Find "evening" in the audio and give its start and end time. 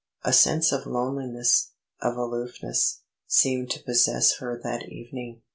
4.89-5.43